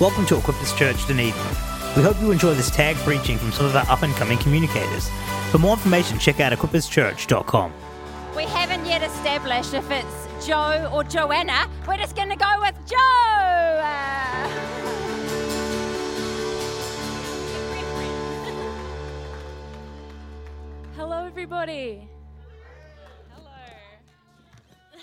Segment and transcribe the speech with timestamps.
[0.00, 1.34] Welcome to Equippers Church Dunedin.
[1.94, 5.10] We hope you enjoy this tag preaching from some of our up and coming communicators.
[5.50, 7.70] For more information, check out equipperschurch.com.
[8.34, 11.68] We haven't yet established if it's Joe or Joanna.
[11.86, 12.96] We're just going to go with Joe.
[20.96, 22.08] Hello, everybody.
[23.34, 23.50] Hello.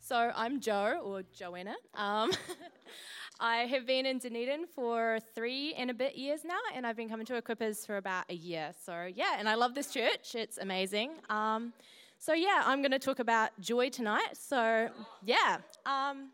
[0.00, 1.74] so, I'm Joe, or Joanna.
[1.94, 2.32] Um,
[3.40, 7.08] I have been in Dunedin for three and a bit years now, and I've been
[7.08, 8.72] coming to Equippers for about a year.
[8.84, 11.12] So, yeah, and I love this church, it's amazing.
[11.30, 11.72] Um,
[12.18, 14.36] so, yeah, I'm going to talk about joy tonight.
[14.36, 14.90] So,
[15.24, 15.58] yeah.
[15.86, 16.30] Um,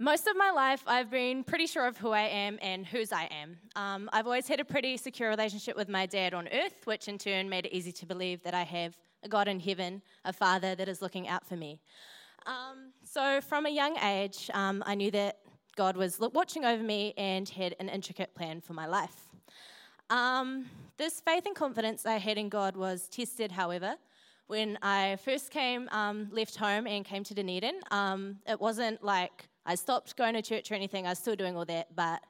[0.00, 3.28] most of my life, I've been pretty sure of who I am and whose I
[3.30, 3.56] am.
[3.76, 7.18] Um, I've always had a pretty secure relationship with my dad on earth, which in
[7.18, 10.74] turn made it easy to believe that I have a God in heaven, a father
[10.74, 11.78] that is looking out for me.
[12.46, 15.38] Um, so, from a young age, um, I knew that
[15.76, 19.28] God was watching over me and had an intricate plan for my life.
[20.08, 23.96] Um, this faith and confidence I had in God was tested, however,
[24.46, 27.74] when I first came, um, left home and came to Dunedin.
[27.90, 31.56] Um, it wasn't like I stopped going to church or anything, I was still doing
[31.56, 32.22] all that, but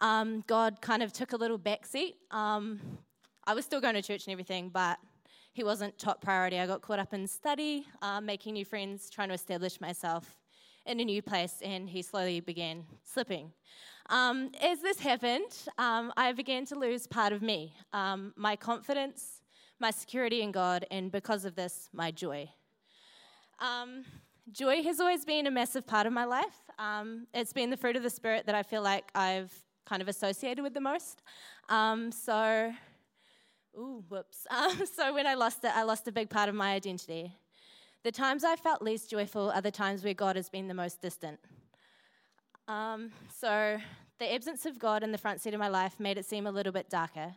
[0.00, 2.14] um, God kind of took a little backseat.
[2.32, 2.80] Um,
[3.46, 4.98] I was still going to church and everything, but
[5.52, 6.58] He wasn't top priority.
[6.58, 10.34] I got caught up in study, uh, making new friends, trying to establish myself
[10.86, 13.52] in a new place, and He slowly began slipping.
[14.10, 19.40] Um, as this happened, um, I began to lose part of me um, my confidence,
[19.80, 22.50] my security in God, and because of this, my joy.
[23.60, 24.04] Um,
[24.52, 26.70] joy has always been a massive part of my life.
[26.78, 29.52] Um, it's been the fruit of the Spirit that I feel like I've
[29.86, 31.22] kind of associated with the most.
[31.68, 32.72] Um, so,
[33.78, 34.46] ooh, whoops.
[34.94, 37.32] So when I lost it, I lost a big part of my identity.
[38.04, 41.00] The times I felt least joyful are the times where God has been the most
[41.00, 41.40] distant.
[42.68, 43.78] Um, so
[44.18, 46.50] the absence of God in the front seat of my life made it seem a
[46.50, 47.34] little bit darker.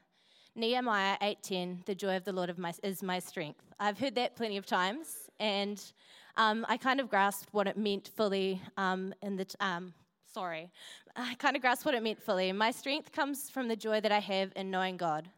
[0.56, 4.36] Nehemiah 8:10, "The joy of the Lord of my, is my strength." I've heard that
[4.36, 5.82] plenty of times, and
[6.36, 9.48] um, I kind of grasped what it meant fully um, in the.
[9.62, 9.94] Um,
[10.34, 10.70] sorry,
[11.16, 12.52] I kind of grasped what it meant fully.
[12.52, 15.30] My strength comes from the joy that I have in knowing God.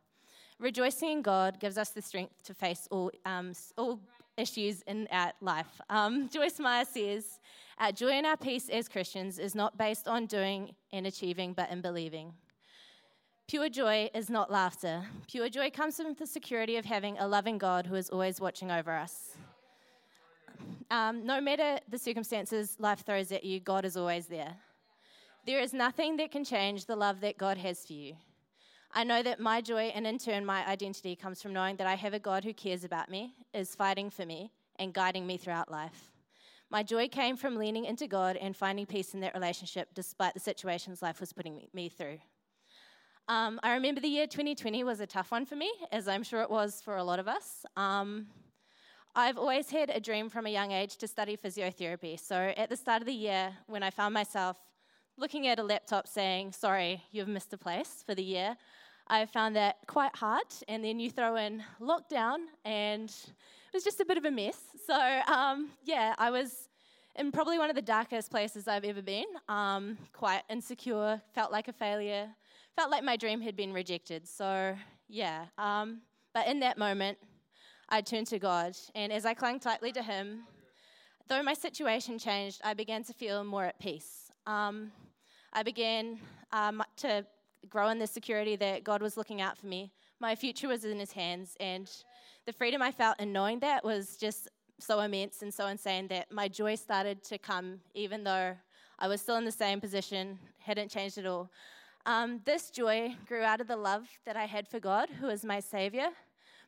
[0.57, 3.99] Rejoicing in God gives us the strength to face all um, all
[4.39, 5.81] issues in our life.
[5.89, 7.39] Um, Joyce Meyer says,
[7.77, 11.69] uh, "Joy in our peace as Christians is not based on doing and achieving, but
[11.69, 12.33] in believing."
[13.47, 15.07] Pure joy is not laughter.
[15.27, 18.69] Pure joy comes from the security of having a loving God who is always watching
[18.69, 19.35] over us.
[20.91, 24.55] Um, no matter the circumstances life throws at you, God is always there.
[25.47, 28.13] There is nothing that can change the love that God has for you.
[28.91, 31.93] I know that my joy and in turn my identity comes from knowing that I
[31.95, 35.69] have a God who cares about me, is fighting for me, and guiding me throughout
[35.69, 36.11] life.
[36.71, 40.39] My joy came from leaning into God and finding peace in that relationship despite the
[40.39, 42.19] situations life was putting me, through.
[43.27, 46.41] Um, I remember the year 2020 was a tough one for me, as I'm sure
[46.41, 47.65] it was for a lot of us.
[47.77, 48.27] Um,
[49.15, 52.19] I've always had a dream from a young age to study physiotherapy.
[52.19, 54.57] So at the start of the year, when I found myself
[55.17, 58.55] looking at a laptop saying, Sorry, you've missed a place for the year,
[59.09, 60.45] I found that quite hard.
[60.67, 64.59] And then you throw in lockdown, and it was just a bit of a mess.
[64.85, 66.69] So, um, yeah, I was
[67.15, 69.25] in probably one of the darkest places I've ever been.
[69.47, 72.29] Um, quite insecure, felt like a failure,
[72.75, 74.27] felt like my dream had been rejected.
[74.27, 74.75] So,
[75.07, 75.45] yeah.
[75.57, 76.01] Um,
[76.33, 77.17] but in that moment,
[77.89, 80.43] I turned to God, and as I clung tightly to Him,
[81.27, 84.31] though my situation changed, I began to feel more at peace.
[84.45, 84.91] Um,
[85.51, 86.19] I began
[86.51, 87.25] um, to
[87.67, 89.91] grow in the security that God was looking out for me.
[90.19, 91.89] My future was in His hands, and
[92.45, 94.47] the freedom I felt in knowing that was just
[94.79, 98.55] so immense and so insane that my joy started to come, even though
[98.97, 101.49] I was still in the same position, hadn't changed at all.
[102.05, 105.43] Um, this joy grew out of the love that I had for God, who is
[105.43, 106.09] my Savior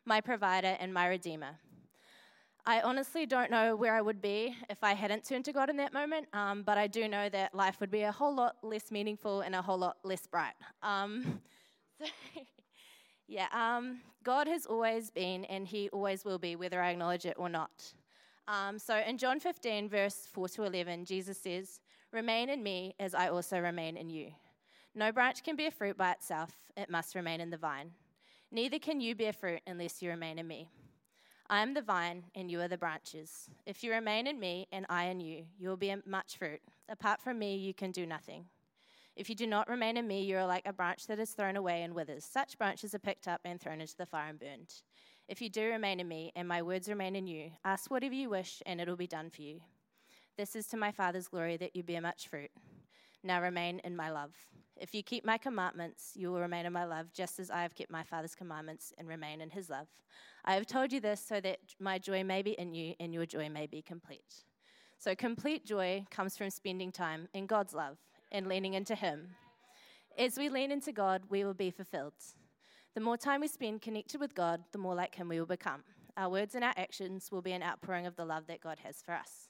[0.06, 1.60] my provider, and my redeemer.
[2.66, 5.78] I honestly don't know where I would be if I hadn't turned to God in
[5.78, 8.92] that moment, um, but I do know that life would be a whole lot less
[8.92, 10.54] meaningful and a whole lot less bright.
[10.84, 11.42] Um,
[12.00, 12.06] so
[13.28, 17.36] yeah, um, God has always been and He always will be, whether I acknowledge it
[17.38, 17.94] or not.
[18.48, 21.80] Um, so in John 15, verse 4 to 11, Jesus says,
[22.12, 24.32] Remain in me as I also remain in you.
[24.94, 27.92] No branch can bear fruit by itself, it must remain in the vine.
[28.52, 30.68] Neither can you bear fruit unless you remain in me.
[31.52, 33.50] I am the vine, and you are the branches.
[33.66, 36.62] If you remain in me, and I in you, you will bear much fruit.
[36.88, 38.46] Apart from me, you can do nothing.
[39.18, 41.58] If you do not remain in me, you are like a branch that is thrown
[41.58, 42.24] away and withers.
[42.24, 44.74] Such branches are picked up and thrown into the fire and burned.
[45.28, 48.30] If you do remain in me, and my words remain in you, ask whatever you
[48.30, 49.60] wish, and it will be done for you.
[50.38, 52.52] This is to my Father's glory that you bear much fruit.
[53.26, 54.32] Now remain in my love.
[54.82, 57.76] If you keep my commandments, you will remain in my love, just as I have
[57.76, 59.86] kept my Father's commandments and remain in his love.
[60.44, 63.28] I have told you this so that my joy may be in you and your
[63.28, 64.44] joy may be complete.
[64.98, 67.98] So, complete joy comes from spending time in God's love
[68.32, 69.36] and leaning into him.
[70.18, 72.14] As we lean into God, we will be fulfilled.
[72.96, 75.84] The more time we spend connected with God, the more like him we will become.
[76.18, 78.98] Our words and our actions will be an outpouring of the love that God has
[79.06, 79.48] for us.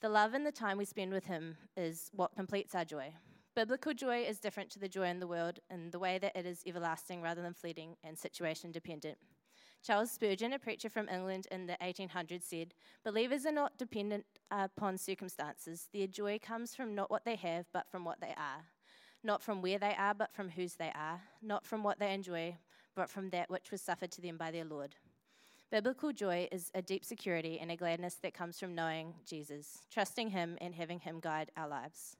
[0.00, 3.12] The love and the time we spend with Him is what completes our joy.
[3.56, 6.46] Biblical joy is different to the joy in the world in the way that it
[6.46, 9.18] is everlasting rather than fleeting and situation dependent.
[9.82, 14.98] Charles Spurgeon, a preacher from England in the 1800s, said, Believers are not dependent upon
[14.98, 15.88] circumstances.
[15.92, 18.66] Their joy comes from not what they have, but from what they are.
[19.24, 21.20] Not from where they are, but from whose they are.
[21.42, 22.56] Not from what they enjoy,
[22.94, 24.94] but from that which was suffered to them by their Lord.
[25.72, 30.30] Biblical joy is a deep security and a gladness that comes from knowing Jesus, trusting
[30.30, 32.16] Him, and having Him guide our lives.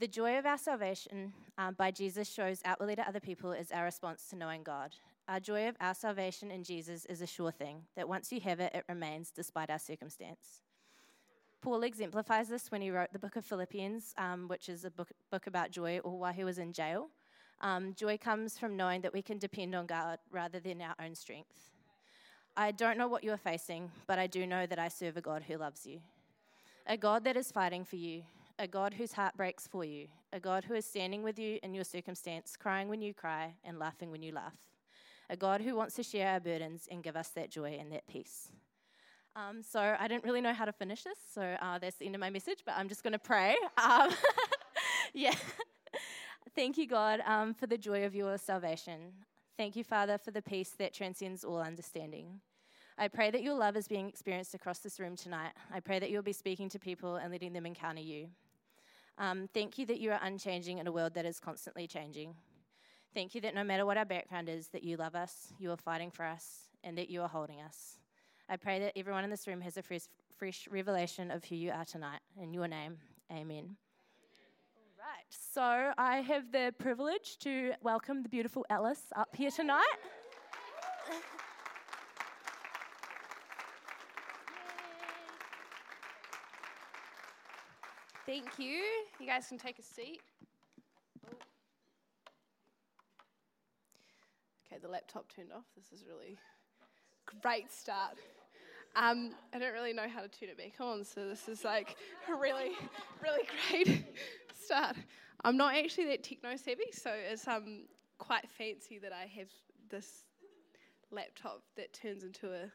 [0.00, 3.82] The joy of our salvation um, by Jesus shows outwardly to other people is our
[3.82, 4.94] response to knowing God.
[5.26, 8.60] Our joy of our salvation in Jesus is a sure thing, that once you have
[8.60, 10.62] it, it remains despite our circumstance.
[11.60, 15.10] Paul exemplifies this when he wrote the book of Philippians, um, which is a book,
[15.32, 17.08] book about joy, or while he was in jail.
[17.60, 21.16] Um, joy comes from knowing that we can depend on God rather than our own
[21.16, 21.72] strength.
[22.56, 25.20] I don't know what you are facing, but I do know that I serve a
[25.20, 25.98] God who loves you.
[26.86, 28.22] A God that is fighting for you,
[28.58, 31.74] a God whose heart breaks for you, a God who is standing with you in
[31.74, 34.56] your circumstance, crying when you cry and laughing when you laugh.
[35.30, 38.06] A God who wants to share our burdens and give us that joy and that
[38.08, 38.48] peace.
[39.36, 42.16] Um, so I didn't really know how to finish this, so uh, that's the end
[42.16, 43.56] of my message, but I'm just going to pray.
[43.76, 44.10] Um,
[45.14, 45.34] yeah.
[46.56, 49.12] Thank you, God, um, for the joy of your salvation.
[49.56, 52.40] Thank you, Father, for the peace that transcends all understanding.
[52.96, 55.52] I pray that your love is being experienced across this room tonight.
[55.72, 58.28] I pray that you'll be speaking to people and letting them encounter you.
[59.18, 62.34] Um, thank you that you are unchanging in a world that is constantly changing.
[63.14, 65.76] Thank you that no matter what our background is, that you love us, you are
[65.76, 67.98] fighting for us, and that you are holding us.
[68.48, 70.02] I pray that everyone in this room has a fresh,
[70.36, 72.20] fresh revelation of who you are tonight.
[72.40, 72.98] In your name,
[73.32, 73.76] amen.
[74.76, 79.84] All right, so I have the privilege to welcome the beautiful Alice up here tonight.
[88.28, 88.82] Thank you.
[89.18, 90.20] You guys can take a seat.
[94.66, 95.64] Okay, the laptop turned off.
[95.74, 96.36] This is really
[97.40, 98.18] great start.
[98.94, 101.96] Um, I don't really know how to turn it back on, so this is like
[102.30, 102.72] a really,
[103.22, 104.04] really great
[104.62, 104.96] start.
[105.42, 107.86] I'm not actually that techno savvy, so it's um,
[108.18, 109.48] quite fancy that I have
[109.88, 110.24] this
[111.10, 112.66] laptop that turns into a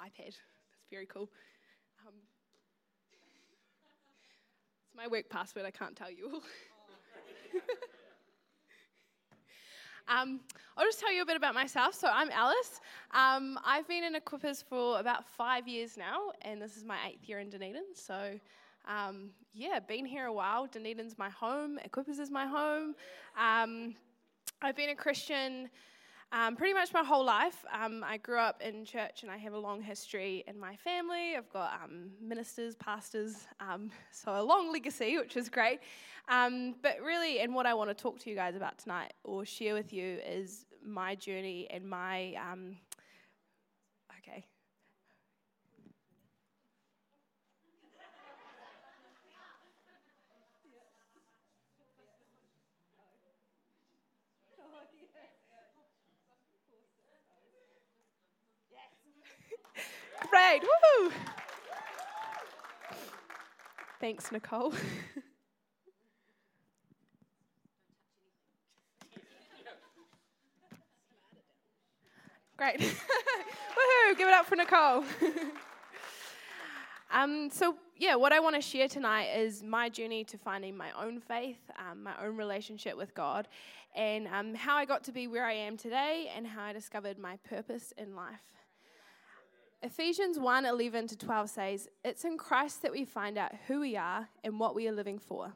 [0.00, 0.28] iPad.
[0.28, 0.38] It's
[0.90, 1.28] very cool.
[2.08, 2.14] Um,
[4.90, 6.42] it's my work password, I can't tell you all.
[10.08, 10.40] um,
[10.76, 11.94] I'll just tell you a bit about myself.
[11.94, 12.80] So, I'm Alice.
[13.12, 17.28] Um, I've been in Equippers for about five years now, and this is my eighth
[17.28, 17.84] year in Dunedin.
[17.94, 18.38] So,
[18.88, 20.66] um, yeah, been here a while.
[20.66, 22.94] Dunedin's my home, Equippers is my home.
[23.38, 23.94] Um,
[24.62, 25.70] I've been a Christian
[26.32, 27.64] um, pretty much my whole life.
[27.72, 31.34] Um, I grew up in church and I have a long history in my family.
[31.36, 35.80] I've got um, ministers, pastors, um, so a long legacy, which is great.
[36.28, 39.44] Um, but really, and what I want to talk to you guys about tonight or
[39.44, 42.34] share with you is my journey and my.
[42.34, 42.76] Um,
[44.18, 44.44] okay.
[60.28, 60.62] Great.
[60.62, 61.10] Woo!
[64.00, 64.72] Thanks, Nicole.
[72.56, 72.78] Great.
[72.80, 74.18] Woohoo!
[74.18, 75.04] Give it up for Nicole.
[77.10, 80.90] um, so, yeah, what I want to share tonight is my journey to finding my
[80.92, 83.48] own faith, um, my own relationship with God,
[83.94, 87.18] and um, how I got to be where I am today, and how I discovered
[87.18, 88.59] my purpose in life.
[89.82, 93.96] Ephesians 1 11 to 12 says, It's in Christ that we find out who we
[93.96, 95.54] are and what we are living for.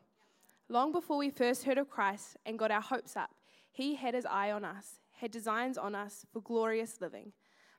[0.70, 3.30] Long before we first heard of Christ and got our hopes up,
[3.70, 7.32] He had His eye on us, had designs on us for glorious living.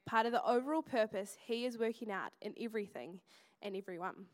[0.05, 3.21] Part of the overall purpose He is working out in everything
[3.63, 4.27] and everyone.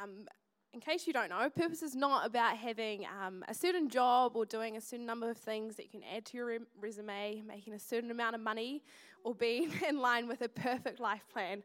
[0.00, 0.26] Um,
[0.72, 4.44] in case you don't know, purpose is not about having um, a certain job or
[4.44, 7.72] doing a certain number of things that you can add to your re- resume, making
[7.72, 8.82] a certain amount of money,
[9.24, 11.62] or being in line with a perfect life plan.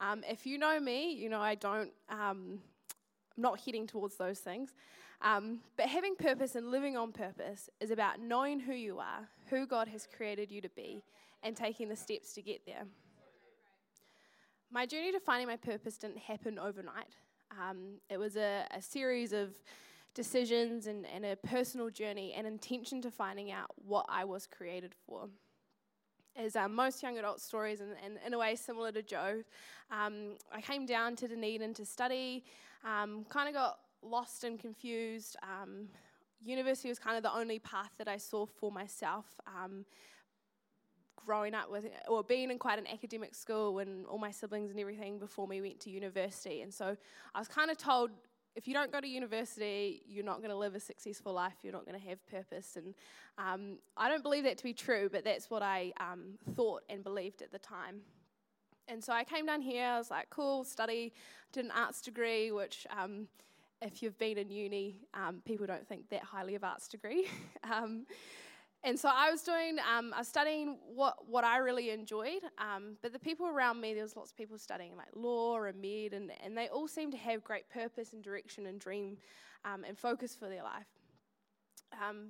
[0.00, 2.60] Um, if you know me, you know I don't um,
[3.36, 4.74] I'm not heading towards those things.
[5.22, 9.66] Um, but having purpose and living on purpose is about knowing who you are, who
[9.66, 11.02] God has created you to be,
[11.42, 12.84] and taking the steps to get there.
[14.70, 17.14] My journey to finding my purpose didn't happen overnight.
[17.52, 19.50] Um, it was a, a, series of
[20.14, 24.94] decisions and, and a personal journey and intention to finding out what I was created
[25.06, 25.28] for
[26.36, 29.42] as um, most young adult stories, and, and, in a way similar to Joe.
[29.90, 32.44] Um, I came down to Dunedin to study,
[32.84, 35.36] um, kind of got lost and confused.
[35.42, 35.88] Um,
[36.42, 39.26] university was kind of the only path that I saw for myself.
[41.26, 44.70] Um, growing up with, or being in quite an academic school, and all my siblings
[44.70, 46.62] and everything before me went to university.
[46.62, 46.96] And so
[47.34, 48.10] I was kind of told
[48.54, 51.74] if you don't go to university, you're not going to live a successful life, you're
[51.74, 52.76] not going to have purpose.
[52.76, 52.94] And
[53.36, 57.04] um, I don't believe that to be true, but that's what I um, thought and
[57.04, 58.00] believed at the time.
[58.88, 61.12] And so I came down here, I was like, cool, study,
[61.52, 63.28] did an arts degree, which um,
[63.82, 67.26] if you've been in uni, um, people don't think that highly of arts degree.
[68.86, 72.96] And so I was doing, um, I was studying what, what I really enjoyed, um,
[73.02, 76.12] but the people around me, there was lots of people studying like law and med,
[76.12, 79.16] and, and they all seemed to have great purpose and direction and dream
[79.64, 80.86] um, and focus for their life.
[82.00, 82.28] Um,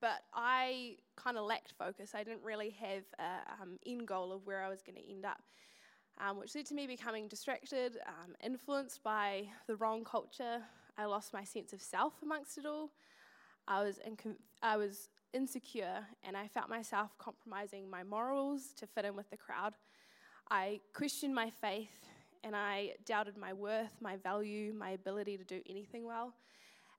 [0.00, 2.12] but I kind of lacked focus.
[2.14, 5.26] I didn't really have an um, end goal of where I was going to end
[5.26, 5.42] up,
[6.26, 7.98] um, which led to me becoming distracted,
[8.42, 10.62] influenced by the wrong culture.
[10.96, 12.92] I lost my sense of self amongst it all.
[13.66, 19.04] I was, inco- I was insecure and I felt myself compromising my morals to fit
[19.04, 19.74] in with the crowd.
[20.50, 22.08] I questioned my faith
[22.44, 26.34] and I doubted my worth, my value, my ability to do anything well.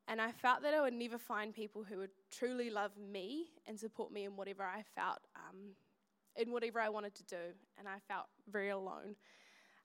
[0.07, 3.79] And I felt that I would never find people who would truly love me and
[3.79, 5.57] support me in whatever I felt, um,
[6.36, 7.53] in whatever I wanted to do.
[7.77, 9.15] And I felt very alone.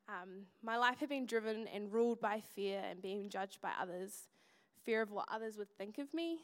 [0.08, 4.28] Um, my life had been driven and ruled by fear and being judged by others
[4.84, 6.40] fear of what others would think of me,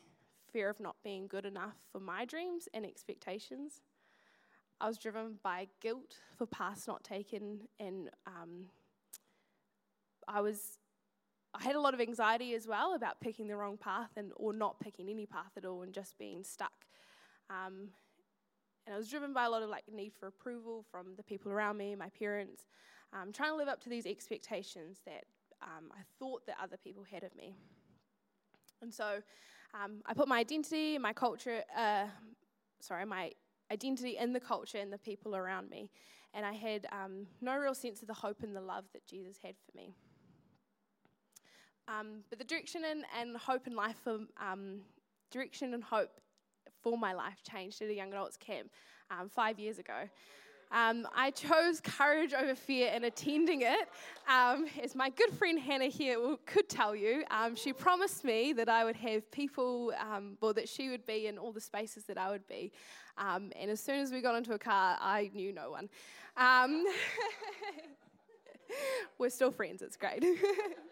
[0.53, 3.81] fear of not being good enough for my dreams and expectations.
[4.81, 8.67] I was driven by guilt for paths not taken, and um,
[10.27, 10.79] I was.
[11.53, 14.53] I had a lot of anxiety as well about picking the wrong path and or
[14.53, 16.87] not picking any path at all and just being stuck.
[17.51, 17.89] Um,
[18.87, 21.51] and I was driven by a lot of like need for approval from the people
[21.51, 22.67] around me, my parents,
[23.13, 25.25] um, trying to live up to these expectations that
[25.63, 27.57] um, I thought that other people had of me.
[28.83, 29.23] And so
[29.75, 32.07] um, I put my identity, my culture, uh,
[32.81, 33.33] sorry, my
[33.73, 35.91] identity in the culture and the people around me.
[36.35, 39.37] And I had um, no real sense of the hope and the love that Jesus
[39.43, 39.95] had for me.
[41.89, 44.83] Um, but the direction and, and hope and life for um,
[45.31, 46.21] direction and hope
[46.83, 48.71] for my life changed at a young adults camp
[49.11, 50.09] um, five years ago.
[50.73, 53.89] Um, I chose courage over fear in attending it.
[54.29, 58.69] Um, as my good friend Hannah here could tell you, um, she promised me that
[58.69, 62.19] I would have people, um, or that she would be in all the spaces that
[62.19, 62.71] I would be.
[63.19, 65.89] Um, and as soon as we got into a car, I knew no one.
[66.37, 66.85] Um,
[69.19, 70.25] we're still friends, it's great.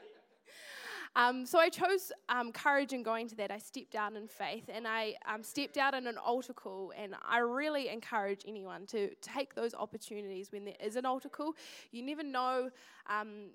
[1.19, 3.51] Um, so I chose um, courage in going to that.
[3.51, 6.93] I stepped out in faith and I um, stepped out in an altar call.
[6.97, 11.55] And I really encourage anyone to take those opportunities when there is an altar call.
[11.91, 12.71] You never know
[13.11, 13.51] um,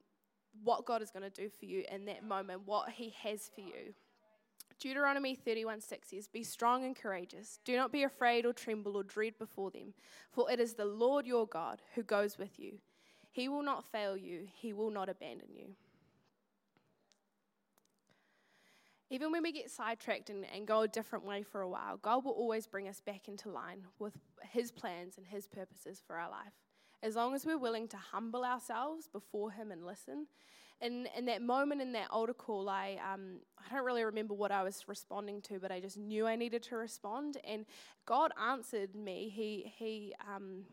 [0.62, 3.62] what God is going to do for you in that moment, what He has for
[3.62, 3.94] you.
[4.78, 7.60] Deuteronomy 31 6 says, Be strong and courageous.
[7.64, 9.94] Do not be afraid or tremble or dread before them,
[10.34, 12.80] for it is the Lord your God who goes with you.
[13.32, 15.76] He will not fail you, He will not abandon you.
[19.14, 22.26] Even when we get sidetracked and, and go a different way for a while, God
[22.26, 24.18] will always bring us back into line with
[24.50, 26.54] His plans and His purposes for our life.
[27.04, 30.26] As long as we're willing to humble ourselves before Him and listen.
[30.82, 34.52] And in that moment in that altar call, I, um, I don't really remember what
[34.52, 37.38] I was responding to, but I just knew I needed to respond.
[37.48, 37.68] And
[38.08, 39.32] God answered me.
[39.32, 40.64] He, he, um,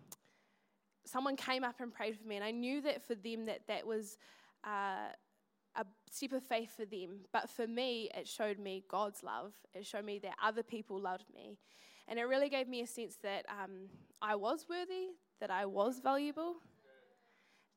[1.04, 3.86] someone came up and prayed for me, and I knew that for them that that
[3.86, 4.16] was.
[4.64, 5.12] Uh,
[5.76, 7.20] a step of faith for them.
[7.32, 9.52] But for me, it showed me God's love.
[9.74, 11.58] It showed me that other people loved me.
[12.08, 13.88] And it really gave me a sense that um,
[14.20, 15.10] I was worthy,
[15.40, 16.56] that I was valuable,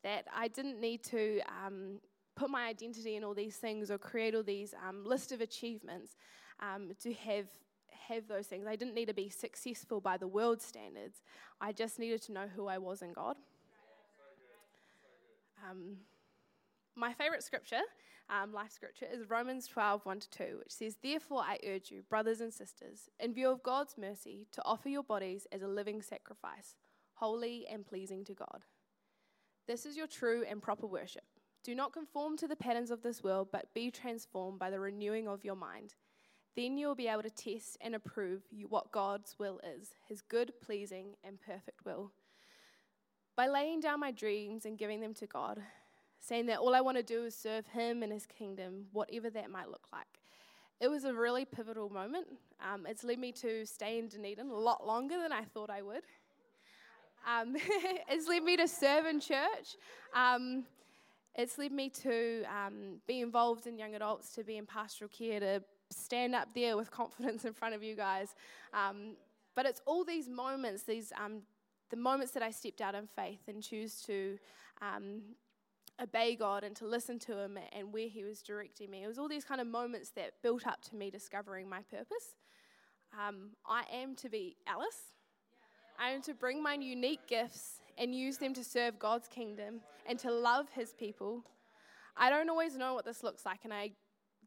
[0.04, 2.00] that I didn't need to um,
[2.36, 6.16] put my identity in all these things or create all these um, list of achievements
[6.60, 7.46] um, to have
[8.10, 8.68] have those things.
[8.68, 11.22] I didn't need to be successful by the world standards.
[11.62, 13.38] I just needed to know who I was in God.
[15.70, 15.98] Um,
[16.96, 17.82] my favourite scripture,
[18.30, 22.04] um, life scripture, is Romans 12, 1 to 2, which says, Therefore I urge you,
[22.10, 26.02] brothers and sisters, in view of God's mercy, to offer your bodies as a living
[26.02, 26.76] sacrifice,
[27.16, 28.66] holy and pleasing to God.
[29.68, 31.24] This is your true and proper worship.
[31.64, 35.28] Do not conform to the patterns of this world, but be transformed by the renewing
[35.28, 35.96] of your mind.
[36.56, 40.54] Then you will be able to test and approve what God's will is, his good,
[40.62, 42.12] pleasing, and perfect will.
[43.36, 45.60] By laying down my dreams and giving them to God,
[46.24, 49.50] saying that all I want to do is serve him and his kingdom, whatever that
[49.50, 50.08] might look like.
[50.80, 52.28] It was a really pivotal moment.
[52.62, 55.82] Um, it's led me to stay in Dunedin a lot longer than I thought I
[55.82, 56.04] would.
[57.28, 57.56] Um,
[58.10, 59.76] it's led me to serve in church.
[60.16, 60.64] Um,
[61.36, 65.42] it's led me to um, be involved in young adults, to be in pastoral care,
[65.42, 68.34] to stand up there with confidence in front of you guys.
[68.74, 69.18] Um,
[69.56, 71.42] but it's all these moments, these um,
[71.90, 74.40] the moments that I stepped out in faith and choose to
[74.82, 75.22] um,
[76.02, 79.04] obey God and to listen to Him and where He was directing me.
[79.04, 82.36] It was all these kind of moments that built up to me discovering my purpose.
[83.14, 85.14] Um, I am to be Alice.
[86.00, 90.18] I am to bring my unique gifts and use them to serve God's kingdom and
[90.20, 91.44] to love His people.
[92.18, 93.92] I don't always know what this looks like, and I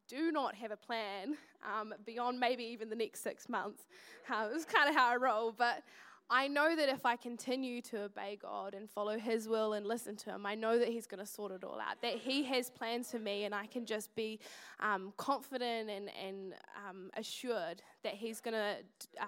[0.09, 3.87] do not have a plan um, beyond maybe even the next six months.
[4.31, 5.83] Uh, it's kind of how I roll, but
[6.29, 10.17] I know that if I continue to obey God and follow His will and listen
[10.17, 12.03] to Him, I know that He's going to sort it all out.
[12.03, 14.41] That He has plans for me, and I can just be
[14.81, 16.55] um, confident and, and
[16.89, 18.77] um, assured that He's going to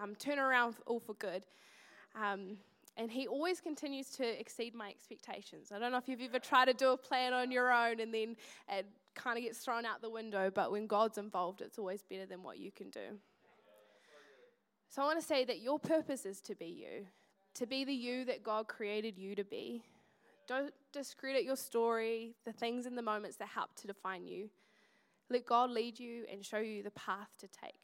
[0.02, 1.44] um, turn around all for good.
[2.20, 2.56] Um,
[2.96, 5.70] and He always continues to exceed my expectations.
[5.72, 8.12] I don't know if you've ever tried to do a plan on your own and
[8.12, 8.34] then
[8.68, 12.26] it kind of gets thrown out the window, but when God's involved, it's always better
[12.26, 13.18] than what you can do.
[14.90, 17.06] So I want to say that your purpose is to be you,
[17.54, 19.82] to be the you that God created you to be.
[20.46, 24.48] Don't discredit your story, the things and the moments that help to define you.
[25.28, 27.80] Let God lead you and show you the path to take.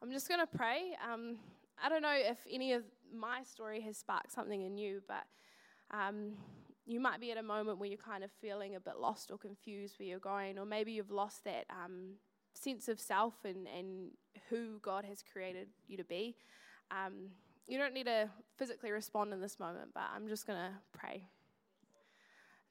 [0.00, 0.96] I'm just going to pray.
[1.12, 1.38] Um,
[1.82, 5.24] I don't know if any of my story has sparked something in you, but
[5.90, 6.34] um,
[6.86, 9.38] you might be at a moment where you're kind of feeling a bit lost or
[9.38, 12.12] confused where you're going, or maybe you've lost that um,
[12.62, 14.10] sense of self and, and
[14.48, 16.36] who God has created you to be.
[16.90, 17.30] Um,
[17.66, 21.26] you don't need to physically respond in this moment, but I'm just going to pray.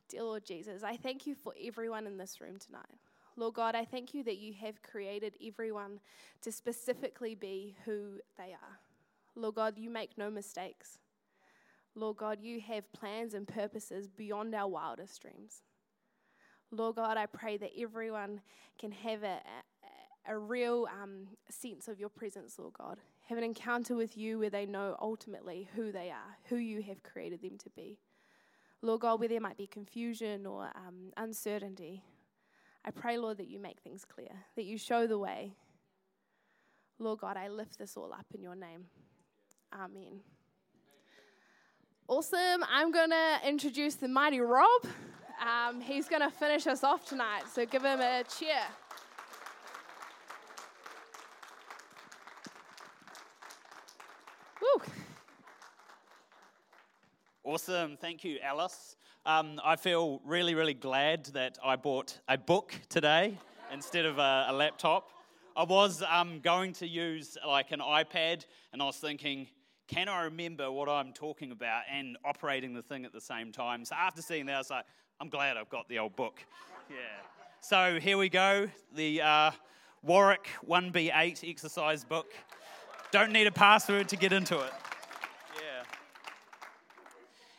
[0.10, 3.00] Dear Lord Jesus, I thank you for everyone in this room tonight.
[3.38, 6.00] Lord God, I thank you that you have created everyone
[6.42, 8.80] to specifically be who they are.
[9.36, 10.98] Lord God, you make no mistakes.
[11.96, 15.62] Lord God, you have plans and purposes beyond our wildest dreams.
[16.72, 18.42] Lord God, I pray that everyone
[18.78, 19.40] can have a,
[20.28, 23.00] a, real um, sense of your presence, Lord God.
[23.28, 27.04] Have an encounter with you where they know ultimately who they are, who you have
[27.04, 28.00] created them to be.
[28.82, 32.04] Lord God, where there might be confusion or um, uncertainty,
[32.84, 35.54] I pray, Lord, that you make things clear, that you show the way.
[36.98, 38.86] Lord God, I lift this all up in your name.
[39.74, 40.22] Amen.
[42.08, 42.64] Awesome.
[42.70, 44.86] I'm going to introduce the mighty Rob.
[45.42, 48.64] Um, he's going to finish us off tonight, so give him a cheer.
[54.76, 54.82] Woo.
[57.44, 57.98] Awesome.
[57.98, 58.96] Thank you, Alice.
[59.26, 63.38] Um, I feel really, really glad that I bought a book today
[63.74, 65.10] instead of a, a laptop.
[65.56, 69.48] I was um, going to use like an iPad, and I was thinking,
[69.88, 73.84] can I remember what I'm talking about and operating the thing at the same time?
[73.84, 74.86] So after seeing that, I was like,
[75.20, 76.40] I'm glad I've got the old book.
[76.90, 76.98] Yeah.
[77.62, 79.52] So here we go the uh,
[80.04, 82.34] Warwick 1B8 exercise book.
[83.12, 84.74] Don't need a password to get into it.
[85.56, 85.84] Yeah.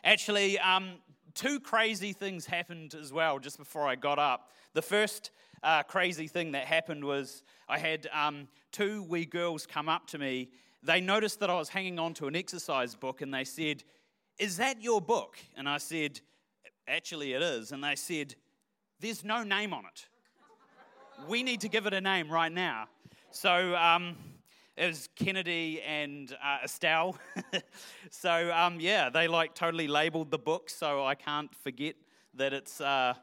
[0.03, 0.95] Actually, um,
[1.33, 4.49] two crazy things happened as well just before I got up.
[4.73, 9.87] The first uh, crazy thing that happened was I had um, two wee girls come
[9.89, 10.49] up to me
[10.83, 13.83] they noticed that I was hanging on to an exercise book and they said,
[14.37, 15.37] Is that your book?
[15.55, 16.19] And I said,
[16.87, 17.71] Actually, it is.
[17.71, 18.35] And they said,
[18.99, 20.05] There's no name on it.
[21.27, 22.87] We need to give it a name right now.
[23.31, 24.15] So um,
[24.75, 27.17] it was Kennedy and uh, Estelle.
[28.09, 31.95] so um, yeah, they like totally labeled the book so I can't forget
[32.35, 33.13] that it's, uh,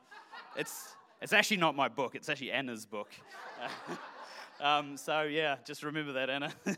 [0.57, 3.11] it's, it's actually not my book, it's actually Anna's book.
[4.61, 6.53] um, so yeah, just remember that, Anna.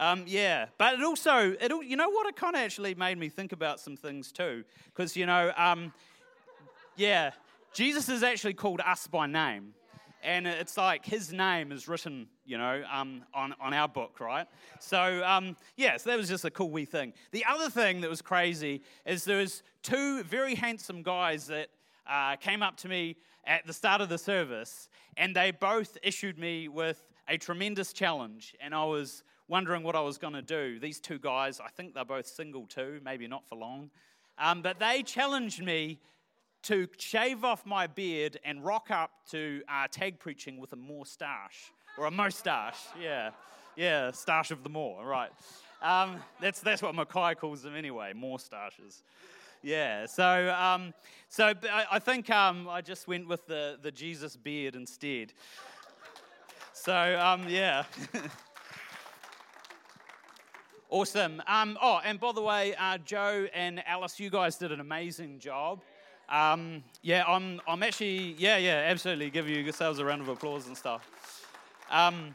[0.00, 3.28] Um, yeah, but it also, it, you know what, it kind of actually made me
[3.28, 4.62] think about some things too.
[4.86, 5.92] Because, you know, um,
[6.94, 7.32] yeah,
[7.72, 9.74] Jesus is actually called us by name.
[10.22, 14.46] And it's like his name is written, you know, um, on, on our book, right?
[14.80, 17.12] So, um, yeah, so that was just a cool wee thing.
[17.30, 21.68] The other thing that was crazy is there was two very handsome guys that
[22.08, 26.38] uh, came up to me at the start of the service, and they both issued
[26.38, 28.54] me with a tremendous challenge.
[28.60, 30.78] And I was wondering what I was going to do.
[30.78, 33.90] These two guys, I think they're both single too, maybe not for long.
[34.38, 35.98] Um, but they challenged me
[36.68, 41.72] to shave off my beard and rock up to uh, tag preaching with a moustache
[41.96, 42.76] or a moustache.
[43.00, 43.30] Yeah,
[43.74, 45.30] yeah, stash of the more, right.
[45.80, 49.02] Um, that's, that's what Mackay calls them anyway, moustaches.
[49.62, 50.92] Yeah, so, um,
[51.30, 55.32] so I, I think um, I just went with the, the Jesus beard instead.
[56.74, 57.84] So, um, yeah.
[60.90, 61.42] awesome.
[61.46, 65.38] Um, oh, and by the way, uh, Joe and Alice, you guys did an amazing
[65.38, 65.80] job.
[66.28, 69.30] Um, yeah, I'm, I'm actually, yeah, yeah, absolutely.
[69.30, 71.08] Give yourselves a round of applause and stuff.
[71.90, 72.34] Um,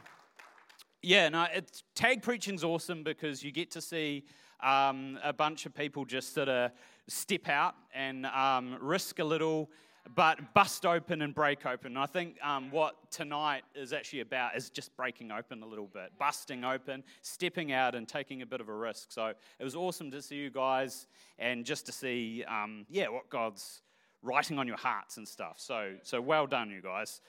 [1.00, 4.24] yeah, no, it's, tag preaching's awesome because you get to see
[4.60, 6.72] um, a bunch of people just sort of
[7.06, 9.70] step out and um, risk a little,
[10.14, 11.96] but bust open and break open.
[11.96, 16.12] I think um, what tonight is actually about is just breaking open a little bit,
[16.18, 19.12] busting open, stepping out, and taking a bit of a risk.
[19.12, 21.06] So it was awesome to see you guys
[21.38, 23.82] and just to see, um, yeah, what God's
[24.22, 25.56] writing on your hearts and stuff.
[25.58, 27.20] So, so well done, you guys.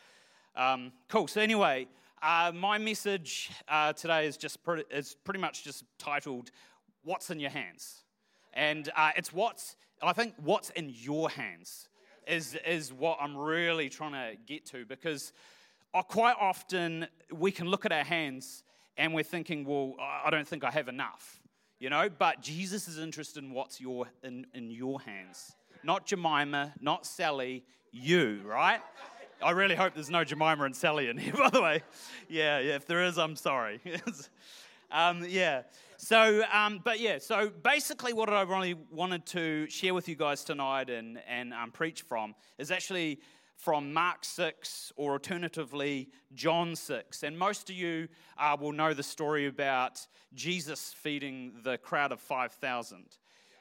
[0.56, 1.28] Um, cool.
[1.28, 1.88] So anyway.
[2.24, 6.50] Uh, my message uh, today is just pretty, is pretty much just titled
[7.04, 8.04] "What's in Your Hands,"
[8.54, 11.90] and uh, it's what's I think what's in your hands
[12.28, 15.34] is is what I'm really trying to get to because
[16.04, 18.64] quite often we can look at our hands
[18.98, 21.40] and we're thinking, well, I don't think I have enough,
[21.80, 22.10] you know.
[22.10, 27.64] But Jesus is interested in what's your in, in your hands, not Jemima, not Sally,
[27.92, 28.82] you, right?
[29.44, 31.84] I really hope there's no Jemima and Sally in here, by the way.
[32.30, 33.82] Yeah, yeah, if there is, I'm sorry.
[34.92, 35.64] um, yeah.
[35.98, 40.44] So, um, but yeah, so basically, what I really wanted to share with you guys
[40.44, 43.20] tonight and, and um, preach from is actually
[43.58, 47.24] from Mark 6 or alternatively John 6.
[47.24, 52.20] And most of you uh, will know the story about Jesus feeding the crowd of
[52.20, 53.06] 5,000.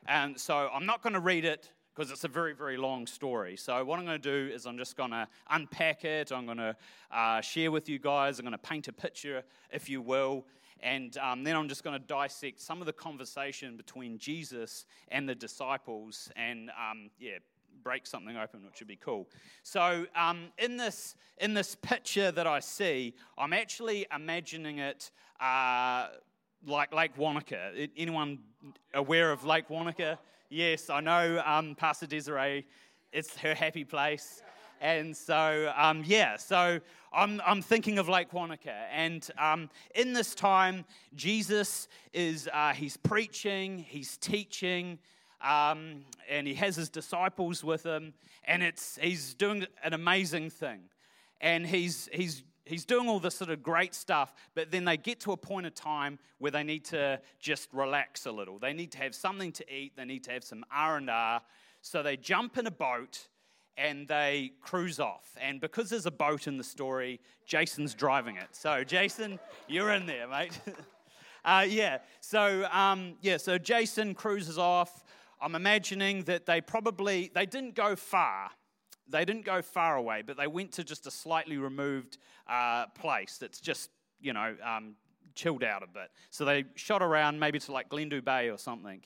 [0.07, 3.57] And so I'm not going to read it because it's a very, very long story.
[3.57, 6.33] So, what I'm going to do is I'm just going to unpack it.
[6.33, 6.77] I'm going to
[7.13, 8.39] uh, share with you guys.
[8.39, 10.45] I'm going to paint a picture, if you will.
[10.81, 15.29] And um, then I'm just going to dissect some of the conversation between Jesus and
[15.29, 17.39] the disciples and, um, yeah,
[17.83, 19.29] break something open, which would be cool.
[19.63, 25.11] So, um, in, this, in this picture that I see, I'm actually imagining it.
[25.41, 26.09] Uh,
[26.67, 27.89] like Lake Wanaka.
[27.97, 28.39] Anyone
[28.95, 30.19] aware of Lake Wanaka?
[30.49, 32.67] Yes, I know um, Pastor Desiree,
[33.13, 34.43] it's her happy place.
[34.81, 36.81] And so, um, yeah, so
[37.13, 38.87] I'm, I'm thinking of Lake Wanaka.
[38.93, 40.85] And um, in this time,
[41.15, 44.99] Jesus is, uh, he's preaching, he's teaching,
[45.41, 48.15] um, and he has his disciples with him.
[48.45, 50.81] And it's, he's doing an amazing thing.
[51.41, 55.21] And he's, he's he's doing all this sort of great stuff, but then they get
[55.21, 58.59] to a point of time where they need to just relax a little.
[58.59, 59.93] They need to have something to eat.
[59.97, 61.43] They need to have some R and R.
[61.83, 63.29] So they jump in a boat
[63.77, 65.37] and they cruise off.
[65.41, 68.49] And because there's a boat in the story, Jason's driving it.
[68.53, 70.59] So Jason, you're in there, mate.
[71.45, 71.99] uh, yeah.
[72.21, 73.37] So um, yeah.
[73.37, 75.05] So Jason cruises off.
[75.41, 78.51] I'm imagining that they probably they didn't go far
[79.09, 83.39] they didn't go far away, but they went to just a slightly removed uh, place
[83.39, 84.95] that's just, you know, um,
[85.35, 86.11] chilled out a bit.
[86.31, 89.03] So they shot around maybe to like Glendhu Bay or something.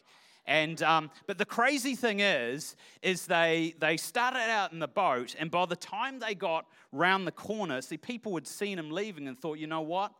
[0.48, 5.37] And, um, but the crazy thing is, is they, they started out in the boat,
[5.38, 9.28] and by the time they got round the corner, see, people had seen him leaving
[9.28, 10.11] and thought, you know what?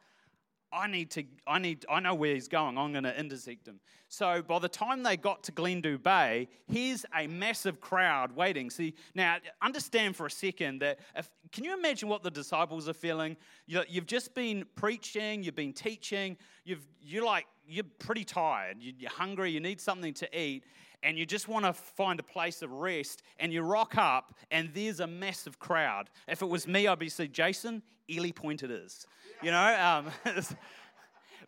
[0.70, 2.76] I need to, I need, I know where he's going.
[2.76, 3.80] I'm going to intersect him.
[4.08, 8.68] So by the time they got to Glendhu Bay, here's a massive crowd waiting.
[8.68, 12.92] See, now understand for a second that if, can you imagine what the disciples are
[12.92, 13.34] feeling?
[13.66, 16.36] You know, You, have just been preaching, you've been teaching,
[16.66, 20.64] you've, you're like, you're pretty tired, you're hungry, you need something to eat,
[21.02, 24.70] and you just want to find a place of rest, and you rock up, and
[24.74, 26.11] there's a massive crowd.
[26.26, 29.07] If it was me, I'd be saying, Jason, Eely Point it is
[29.42, 30.12] you know.
[30.26, 30.35] Um,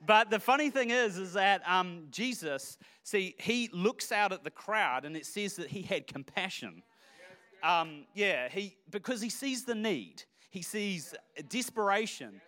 [0.06, 4.50] but the funny thing is, is that um, Jesus, see, he looks out at the
[4.50, 6.83] crowd and it says that he had compassion.
[7.62, 11.14] Um, yeah, he because he sees the need, he sees
[11.48, 12.40] desperation.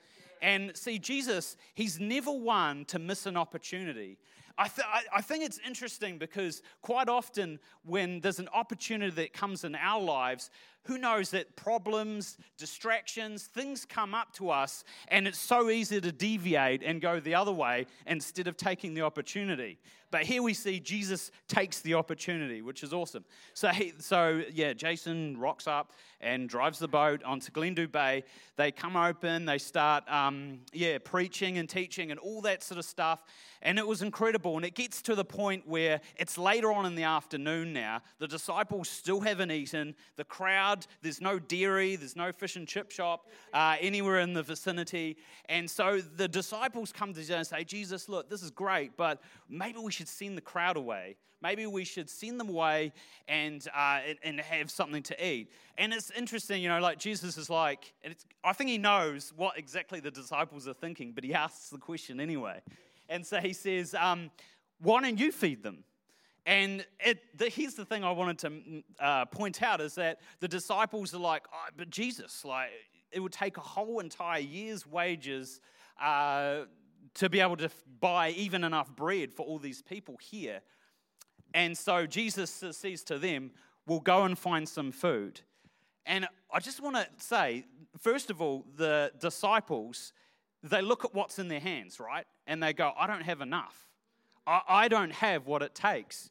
[0.43, 4.19] And see, Jesus, he's never one to miss an opportunity.
[4.59, 9.65] I, th- I, think it's interesting because quite often when there's an opportunity that comes
[9.65, 10.51] in our lives,
[10.85, 16.13] who knows that problems, distractions, things come up to us, and it's so easy to
[16.13, 19.79] deviate and go the other way instead of taking the opportunity.
[20.13, 23.25] But here we see Jesus takes the opportunity, which is awesome.
[23.55, 28.25] So, he, so yeah, Jason rocks up and drives the boat onto Glendhu Bay.
[28.57, 32.85] They come open, they start, um, yeah, preaching and teaching and all that sort of
[32.85, 33.21] stuff.
[33.63, 34.57] And it was incredible.
[34.57, 38.03] And it gets to the point where it's later on in the afternoon now.
[38.19, 39.95] The disciples still haven't eaten.
[40.17, 40.72] The crowd,
[41.03, 45.17] there's no dairy, there's no fish and chip shop uh, anywhere in the vicinity.
[45.49, 49.23] And so the disciples come to Jesus and say, Jesus, look, this is great, but
[49.49, 51.17] maybe we should send the crowd away.
[51.43, 52.93] Maybe we should send them away
[53.27, 55.51] and, uh, and have something to eat.
[55.77, 57.93] And it's interesting, you know, like Jesus is like,
[58.45, 62.21] I think he knows what exactly the disciples are thinking, but he asks the question
[62.21, 62.61] anyway.
[63.09, 64.31] And so he says, um,
[64.81, 65.85] Why don't you feed them?
[66.45, 70.21] And it, the, here's the thing I wanted to mm, uh, point out is that
[70.41, 72.71] the disciples are like, oh, but Jesus, like,
[73.13, 75.61] it would take a whole entire year's wages
[76.01, 76.63] uh,
[77.15, 80.61] to be able to buy even enough bread for all these people here.
[81.55, 83.53] And so Jesus says to them,
[83.87, 85.41] We'll go and find some food.
[86.07, 87.65] And I just want to say,
[87.99, 90.13] first of all, the disciples,
[90.63, 92.25] they look at what's in their hands, right?
[92.47, 93.89] And they go, I don't have enough.
[94.47, 96.31] I, I don't have what it takes.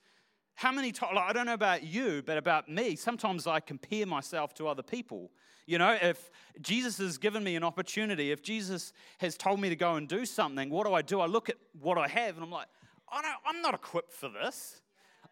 [0.62, 4.06] How many times, like, I don't know about you, but about me, sometimes I compare
[4.06, 5.32] myself to other people.
[5.65, 6.30] You know, if
[6.62, 10.24] Jesus has given me an opportunity, if Jesus has told me to go and do
[10.24, 11.19] something, what do I do?
[11.19, 12.67] I look at what I have and I'm like,
[13.12, 14.82] I don't, I'm not equipped for this.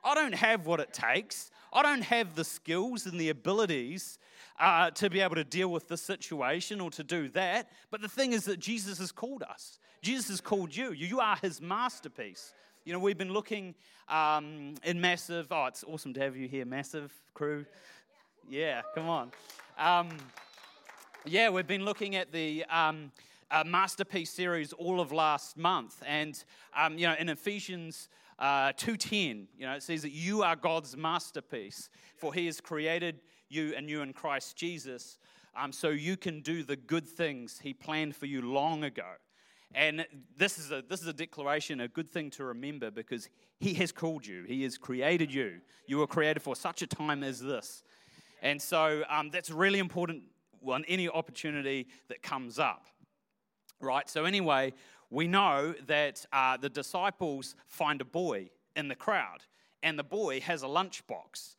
[0.04, 1.52] I don't have what it takes.
[1.72, 4.18] I don't have the skills and the abilities
[4.60, 7.70] uh, to be able to deal with the situation or to do that.
[7.92, 9.78] But the thing is that Jesus has called us.
[10.02, 10.92] Jesus has called you.
[10.92, 12.52] You are his masterpiece.
[12.86, 13.76] You know, we've been looking
[14.08, 15.48] um, in Massive.
[15.52, 17.66] Oh, it's awesome to have you here, Massive crew.
[18.50, 19.32] Yeah, come on.
[19.78, 20.10] Um,
[21.26, 22.66] yeah, we've been looking at the.
[22.70, 23.12] Um,
[23.52, 26.44] uh, masterpiece series all of last month and
[26.78, 30.96] um, you know in ephesians uh, 2.10 you know it says that you are god's
[30.96, 35.18] masterpiece for he has created you and you in Christ Jesus,
[35.56, 39.14] um, so you can do the good things He planned for you long ago.
[39.76, 40.06] And
[40.36, 43.30] this is, a, this is a declaration, a good thing to remember because
[43.60, 45.62] He has called you, He has created you.
[45.86, 47.84] You were created for such a time as this.
[48.42, 50.24] And so um, that's really important
[50.66, 52.86] on any opportunity that comes up.
[53.82, 54.10] Right?
[54.10, 54.74] So, anyway,
[55.10, 59.40] we know that uh, the disciples find a boy in the crowd,
[59.82, 61.56] and the boy has a lunchbox.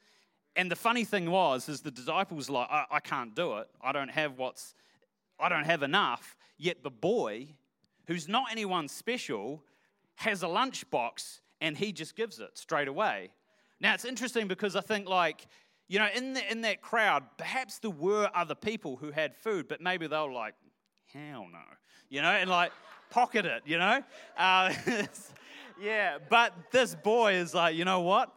[0.56, 3.68] And the funny thing was, is the disciples like, I, I can't do it.
[3.80, 4.74] I don't have what's,
[5.38, 6.36] I don't have enough.
[6.58, 7.54] Yet the boy,
[8.10, 9.62] who's not anyone special,
[10.16, 13.30] has a lunchbox and he just gives it straight away.
[13.80, 15.46] Now it's interesting because I think like,
[15.86, 19.68] you know, in, the, in that crowd, perhaps there were other people who had food,
[19.68, 20.54] but maybe they were like,
[21.12, 21.62] hell no,
[22.08, 22.72] you know, and like
[23.10, 24.02] pocket it, you know.
[24.36, 24.74] Uh,
[25.80, 28.34] yeah, but this boy is like, you know what?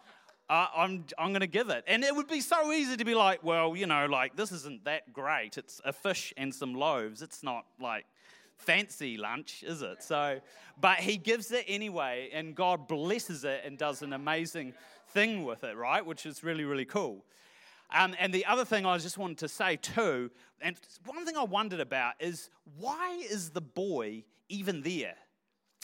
[0.50, 1.84] uh, I'm, I'm going to give it.
[1.88, 4.86] And it would be so easy to be like, well, you know, like this isn't
[4.86, 5.58] that great.
[5.58, 7.22] It's a fish and some loaves.
[7.22, 8.06] It's not like
[8.58, 10.04] fancy lunch, is it?
[10.04, 10.40] So,
[10.80, 14.74] but he gives it anyway, and God blesses it and does an amazing
[15.10, 16.06] thing with it, right?
[16.06, 17.24] Which is really, really cool.
[17.94, 21.44] Um, and the other thing I just wanted to say too, and one thing I
[21.44, 25.16] wondered about is why is the boy even there?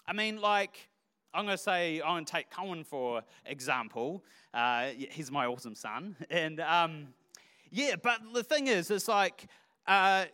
[0.07, 0.89] I mean, like,
[1.33, 4.23] I'm going to say, I'm going to take Cohen for example.
[4.53, 6.15] Uh, he's my awesome son.
[6.31, 7.09] And um,
[7.69, 9.45] yeah, but the thing is, it's like,
[9.85, 10.25] uh,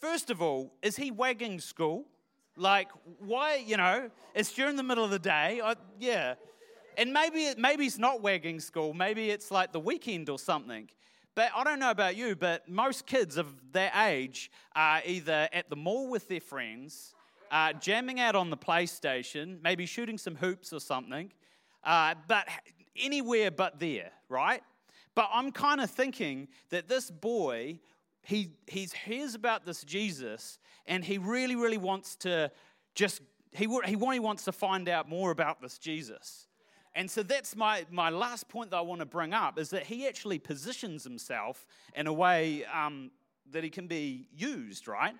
[0.00, 2.04] first of all, is he wagging school?
[2.56, 2.88] Like,
[3.20, 5.60] why, you know, it's during the middle of the day.
[5.62, 6.34] I, yeah.
[6.96, 8.92] And maybe, maybe he's not wagging school.
[8.92, 10.88] Maybe it's like the weekend or something.
[11.36, 15.70] But I don't know about you, but most kids of their age are either at
[15.70, 17.14] the mall with their friends
[17.50, 21.32] uh, jamming out on the PlayStation, maybe shooting some hoops or something,
[21.84, 22.48] uh, but
[22.96, 24.62] anywhere but there, right?
[25.14, 27.80] But I'm kind of thinking that this boy,
[28.22, 32.50] he, he hears about this Jesus and he really, really wants to
[32.94, 33.20] just,
[33.52, 36.46] he, he wants to find out more about this Jesus.
[36.94, 39.84] And so that's my, my last point that I want to bring up is that
[39.84, 43.10] he actually positions himself in a way um,
[43.50, 45.14] that he can be used, right?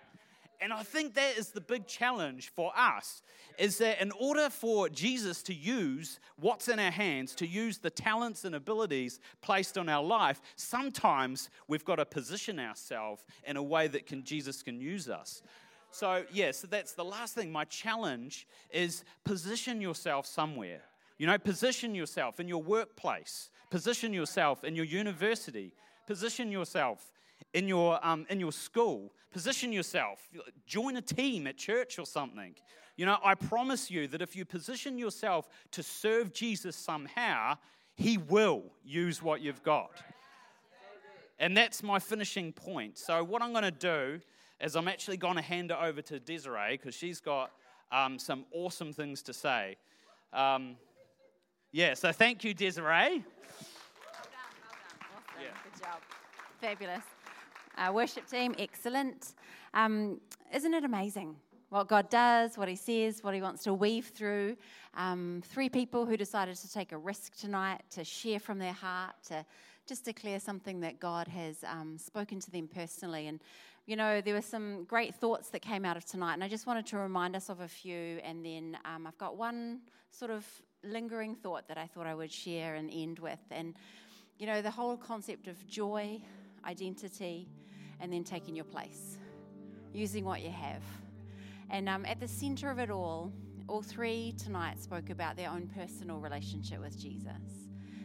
[0.61, 3.23] And I think that is the big challenge for us
[3.59, 7.91] is that in order for Jesus to use what's in our hands, to use the
[7.91, 13.63] talents and abilities placed on our life, sometimes we've got to position ourselves in a
[13.63, 15.43] way that can, Jesus can use us.
[15.91, 17.51] So, yeah, so that's the last thing.
[17.51, 20.83] My challenge is position yourself somewhere.
[21.19, 25.73] You know, position yourself in your workplace, position yourself in your university,
[26.07, 27.11] position yourself
[27.53, 29.13] in your, um, in your school.
[29.33, 30.29] Position yourself.
[30.67, 32.55] Join a team at church or something.
[32.97, 37.57] You know, I promise you that if you position yourself to serve Jesus somehow,
[37.95, 40.03] He will use what you've got.
[41.39, 42.99] And that's my finishing point.
[42.99, 44.21] So, what I'm going to do
[44.61, 47.53] is I'm actually going to hand it over to Desiree because she's got
[47.93, 49.77] um, some awesome things to say.
[50.33, 50.77] Um,
[51.71, 53.23] yeah, so thank you, Desiree.
[55.41, 55.55] Yeah.
[55.63, 56.01] Good job.
[56.61, 57.05] Fabulous.
[57.79, 59.35] Uh, worship team, excellent.
[59.73, 60.21] Um,
[60.53, 61.37] isn't it amazing
[61.69, 64.57] what God does, what He says, what He wants to weave through?
[64.95, 69.15] Um, three people who decided to take a risk tonight to share from their heart,
[69.29, 69.47] to
[69.87, 73.29] just declare something that God has um, spoken to them personally.
[73.29, 73.39] And,
[73.87, 76.67] you know, there were some great thoughts that came out of tonight, and I just
[76.67, 78.19] wanted to remind us of a few.
[78.25, 80.45] And then um, I've got one sort of
[80.83, 83.39] lingering thought that I thought I would share and end with.
[83.53, 83.77] And,
[84.41, 86.21] you know, the whole concept of joy,
[86.65, 87.47] identity,
[88.01, 89.19] and then taking your place,
[89.93, 90.83] using what you have.
[91.71, 93.33] And um, at the center of it all,
[93.69, 97.33] all three tonight spoke about their own personal relationship with Jesus.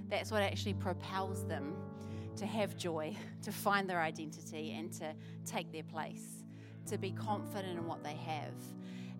[0.09, 1.75] That's what actually propels them
[2.35, 5.13] to have joy, to find their identity, and to
[5.45, 6.43] take their place,
[6.87, 8.53] to be confident in what they have.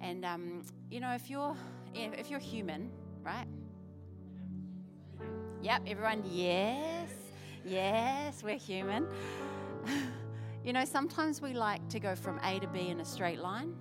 [0.02, 1.56] And um, you know, if you're
[1.94, 2.92] if you're human,
[3.24, 3.48] right?
[5.62, 7.10] Yep, everyone, yes,
[7.64, 9.08] yes, we're human.
[10.64, 13.76] You know, sometimes we like to go from A to B in a straight line.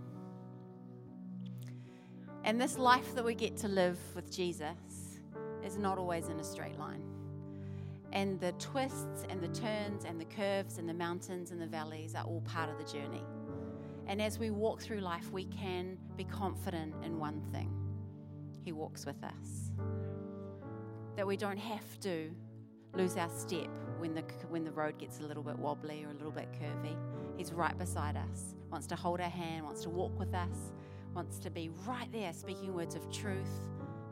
[2.43, 5.21] And this life that we get to live with Jesus
[5.65, 7.05] is not always in a straight line.
[8.13, 12.17] And the twists and the turns and the curves and the mountains and the valleys
[12.17, 13.23] are all part of the journey.
[14.09, 17.73] And as we walk through life, we can be confident in one thing
[18.65, 19.71] He walks with us.
[21.15, 22.33] That we don't have to
[22.95, 26.15] lose our step when the, when the road gets a little bit wobbly or a
[26.15, 26.97] little bit curvy.
[27.37, 30.73] He's right beside us, wants to hold our hand, wants to walk with us,
[31.15, 33.51] wants to be right there speaking words of truth,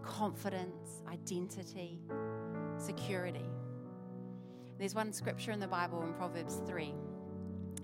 [0.02, 2.00] confidence, identity,
[2.78, 3.44] security.
[4.78, 6.94] There's one scripture in the Bible in Proverbs 3,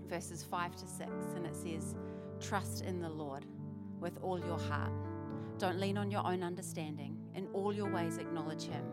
[0.08, 1.94] verses 5 to 6, and it says,
[2.40, 3.44] Trust in the Lord
[4.00, 4.92] with all your heart.
[5.58, 7.18] Don't lean on your own understanding.
[7.34, 8.84] In all your ways, acknowledge Him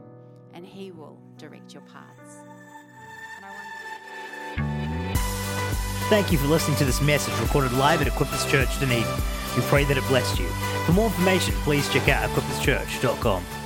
[0.53, 2.37] and He will direct your paths.
[6.09, 9.03] Thank you for listening to this message recorded live at Equippers Church Dunedin.
[9.55, 10.47] We pray that it blessed you.
[10.85, 13.62] For more information, please check out equipperschurch.com.